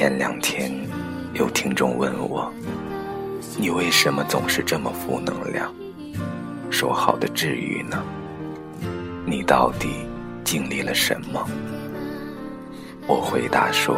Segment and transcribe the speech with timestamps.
[0.00, 0.72] 前两天
[1.34, 2.50] 有听众问我，
[3.58, 5.70] 你为什么总是这么负能量？
[6.70, 8.02] 说好的治愈呢？
[9.26, 10.06] 你到底
[10.42, 11.46] 经历了什么？
[13.06, 13.94] 我回答说，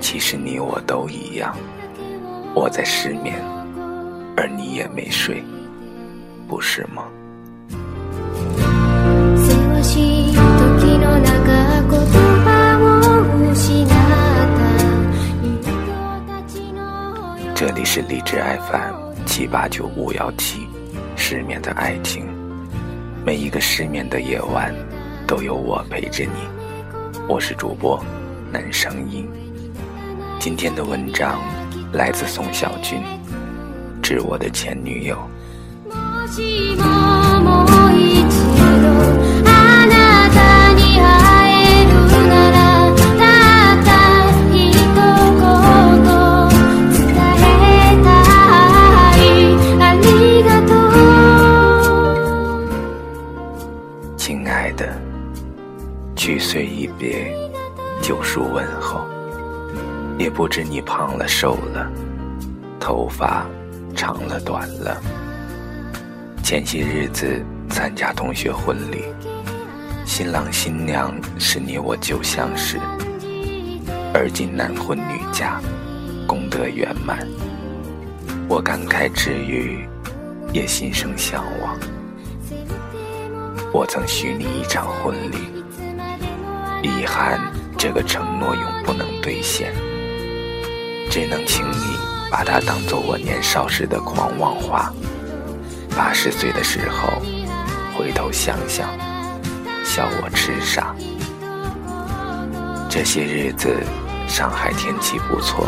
[0.00, 1.56] 其实你我都一样，
[2.54, 3.34] 我在失眠，
[4.36, 5.42] 而你也没睡，
[6.46, 7.02] 不是吗？
[17.58, 18.36] 这里是荔枝
[18.70, 20.68] FM 七八九五幺七，
[21.16, 22.24] 失眠的爱情。
[23.26, 24.72] 每一个失眠的夜晚，
[25.26, 27.18] 都有我陪着你。
[27.28, 28.00] 我是主播
[28.52, 29.28] 南声音。
[30.38, 31.40] 今天的文章
[31.92, 33.02] 来自宋小军，
[34.00, 35.18] 致我的前女友。
[56.58, 57.32] 去岁一别，
[58.02, 59.06] 旧书问候，
[60.18, 61.88] 也不知你胖了瘦了，
[62.80, 63.46] 头发
[63.94, 65.00] 长了短了。
[66.42, 69.04] 前些日子参加同学婚礼，
[70.04, 72.76] 新郎新娘是你我旧相识，
[74.12, 75.60] 而今男婚女嫁，
[76.26, 77.24] 功德圆满。
[78.48, 79.86] 我感慨之余，
[80.52, 81.78] 也心生向往。
[83.72, 85.57] 我曾许你一场婚礼。
[86.82, 87.40] 遗憾，
[87.76, 89.72] 这个承诺永不能兑现，
[91.10, 91.96] 只能请你
[92.30, 94.92] 把它当做我年少时的狂妄话。
[95.96, 97.20] 八十岁的时候，
[97.96, 98.88] 回头想想，
[99.84, 100.94] 笑我痴傻。
[102.88, 103.76] 这些日子，
[104.28, 105.66] 上海天气不错，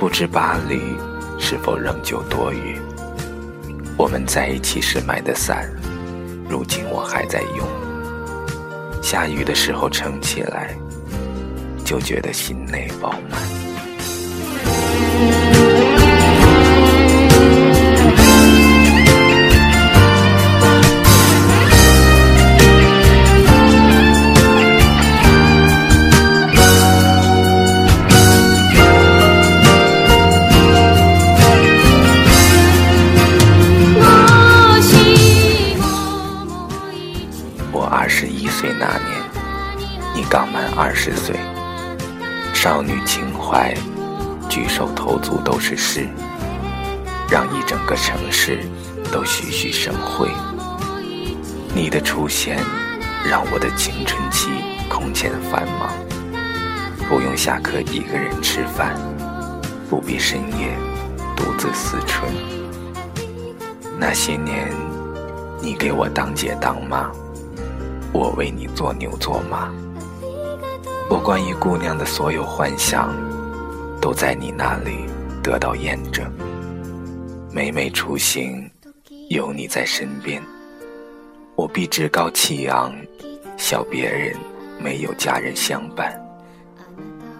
[0.00, 0.96] 不知巴黎
[1.38, 2.78] 是否仍旧多雨。
[3.96, 5.70] 我们在一起时买的伞，
[6.48, 7.83] 如今我还在用。
[9.04, 10.74] 下雨的时候撑起来，
[11.84, 13.73] 就觉得心内饱满。
[42.64, 43.74] 少女情怀，
[44.48, 46.08] 举手投足都是诗，
[47.30, 48.60] 让一整个城市
[49.12, 50.30] 都徐徐生辉。
[51.74, 52.56] 你的出现，
[53.28, 54.48] 让我的青春期
[54.88, 55.90] 空前繁忙，
[57.06, 58.96] 不用下课一个人吃饭，
[59.90, 60.74] 不必深夜
[61.36, 62.32] 独自思春。
[63.98, 64.72] 那些年，
[65.60, 67.10] 你给我当姐当妈，
[68.10, 69.70] 我为你做牛做马。
[71.10, 73.14] 我关于姑娘的所有幻想，
[74.00, 75.04] 都在你那里
[75.42, 76.24] 得到验证。
[77.52, 78.68] 每每出行，
[79.28, 80.42] 有你在身边，
[81.54, 82.92] 我必趾高气昂，
[83.56, 84.34] 笑别人
[84.82, 86.18] 没有家人相伴。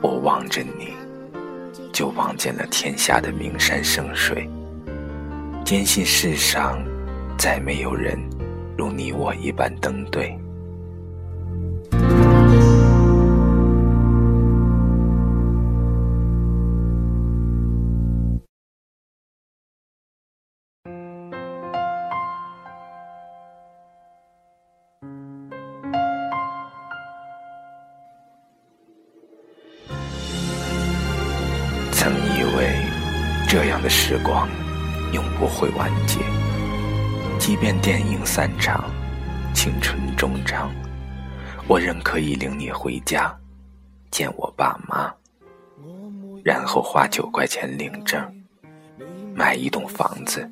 [0.02, 0.92] 我望着你，
[1.91, 4.48] 就望见了天下的名山胜水，
[5.64, 6.78] 坚信世上
[7.38, 8.19] 再没有人
[8.76, 10.38] 如你我一般登对。
[33.54, 34.48] 这样的时光，
[35.12, 36.18] 永不会完结。
[37.38, 38.90] 即便电影散场，
[39.54, 40.68] 青春终章，
[41.68, 43.32] 我仍可以领你回家，
[44.10, 45.14] 见我爸妈，
[46.42, 48.20] 然后花九块钱领证，
[49.36, 50.50] 买一栋房子。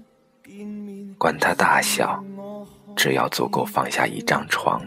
[1.19, 2.23] 管它大小，
[2.95, 4.81] 只要足够放下一张床，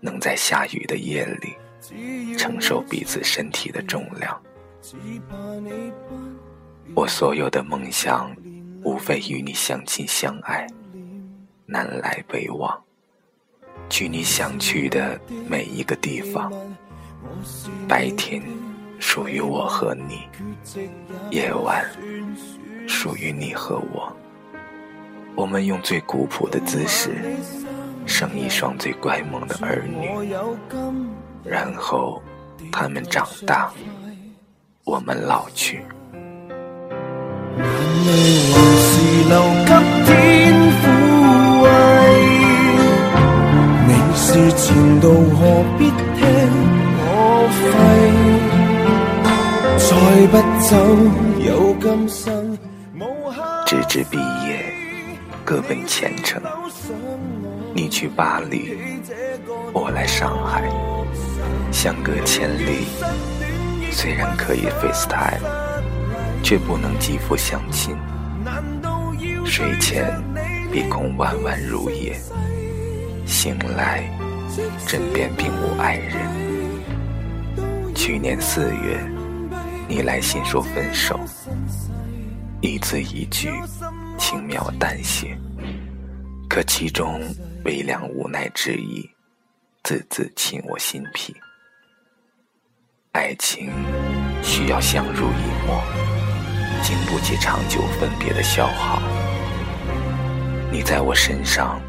[0.00, 1.54] 能在下雨的夜里
[2.38, 4.40] 承受彼此身体的重量。
[6.94, 8.34] 我所有的梦想，
[8.82, 10.66] 无非与你相亲相爱，
[11.66, 12.76] 南来北往，
[13.88, 16.52] 去你想去的每一个地方。
[17.88, 18.42] 白天
[18.98, 20.28] 属于我和你，
[21.30, 21.84] 夜晚
[22.88, 24.12] 属于你和我。
[25.36, 27.36] 我们用最古朴的姿势，
[28.04, 30.10] 生一双最乖萌的儿女，
[31.44, 32.20] 然后
[32.72, 33.72] 他们长大，
[34.84, 35.84] 我们老去。
[53.66, 54.64] 直至毕业，
[55.44, 56.42] 各奔前程。
[57.74, 58.74] 你去巴黎，
[59.72, 60.68] 我来上海，
[61.70, 62.86] 相隔千里。
[63.92, 65.40] 虽然可以 FaceTime，
[66.42, 67.96] 却不能肌肤相亲。
[69.44, 70.22] 睡前
[70.72, 72.18] 鼻孔弯弯如也，
[73.26, 74.02] 醒来
[74.86, 76.16] 枕边并无爱人。
[77.94, 78.98] 去年四月，
[79.90, 81.18] 你来信说分手，
[82.60, 83.50] 一字一句
[84.16, 85.36] 轻描淡写，
[86.48, 87.20] 可其中。
[87.64, 89.06] 微凉无奈之意，
[89.82, 91.36] 字字沁我心脾。
[93.12, 93.68] 爱情
[94.44, 95.82] 需要相濡以沫，
[96.82, 99.02] 经不起长久分别的消耗。
[100.70, 101.82] 你在我身上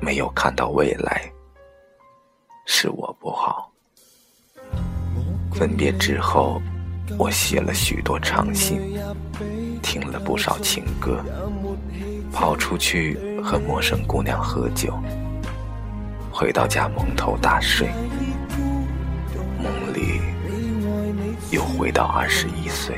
[0.00, 1.22] 没有看到未来，
[2.66, 3.72] 是我不好。
[5.52, 6.60] 分别之后，
[7.18, 8.80] 我写了许多长信，
[9.82, 11.22] 听了不少情歌。
[12.32, 14.92] 跑出去和陌生姑娘喝酒，
[16.32, 17.88] 回到家蒙头大睡，
[19.56, 20.20] 梦里
[21.52, 22.96] 又回到二十一岁。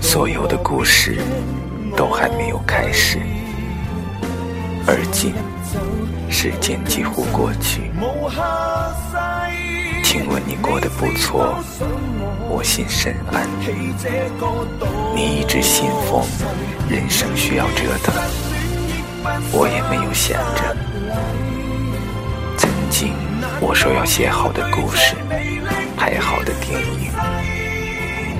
[0.00, 1.18] 所有的故事
[1.96, 3.18] 都还没有开始，
[4.86, 5.32] 而今。
[6.28, 7.90] 时间几乎过去，
[10.02, 11.58] 听闻你过得不错，
[12.48, 13.46] 我心甚安。
[15.14, 16.24] 你一直信奉
[16.88, 18.14] 人生需要折腾，
[19.52, 20.76] 我也没有闲着。
[22.56, 23.12] 曾经
[23.60, 25.16] 我说要写好的故事，
[25.96, 27.09] 拍好的电影，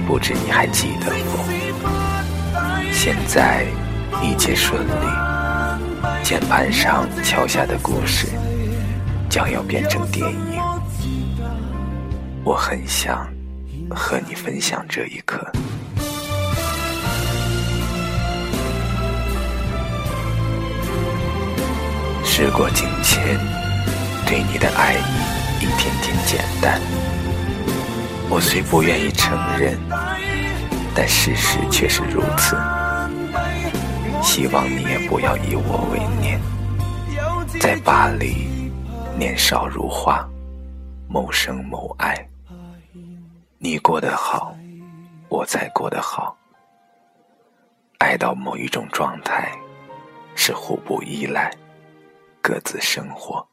[0.07, 1.39] 不知你还记得否？
[2.93, 3.65] 现在
[4.23, 5.07] 一切顺利。
[6.23, 8.27] 键盘上敲下的故事，
[9.29, 10.63] 将要变成电影。
[12.45, 13.27] 我很想
[13.91, 15.51] 和你分享这一刻。
[22.25, 23.39] 时过境迁，
[24.27, 26.81] 对你的爱意一天天减淡。
[28.33, 29.77] 我虽不愿意承认，
[30.95, 32.57] 但事实却是如此。
[34.23, 36.41] 希望你也不要以我为念，
[37.61, 38.47] 在巴黎，
[39.19, 40.25] 年少如花，
[41.09, 42.17] 谋生谋爱。
[43.59, 44.57] 你过得好，
[45.29, 46.37] 我才过得好。
[47.99, 49.51] 爱到某一种状态，
[50.37, 51.53] 是互不依赖，
[52.41, 53.45] 各自生活。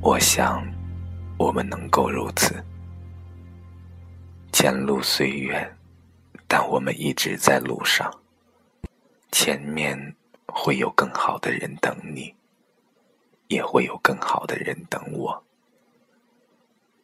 [0.00, 0.60] 我想，
[1.38, 2.52] 我们能够如此。
[4.60, 5.78] 前路虽远，
[6.48, 8.12] 但我们一直在路上。
[9.30, 10.16] 前面
[10.48, 12.34] 会有更好的人等你，
[13.46, 15.44] 也会有更好的人等我。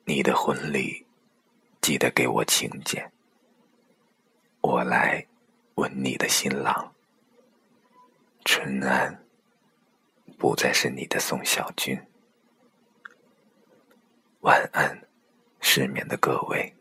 [0.04, 1.06] 你的婚礼，
[1.80, 3.08] 记得给我请柬，
[4.61, 5.25] 我来
[5.76, 6.92] 吻你的新郎。
[8.44, 9.25] 春安，
[10.37, 11.96] 不再是你的宋小军。
[14.40, 15.06] 晚安，
[15.61, 16.74] 失眠的各位。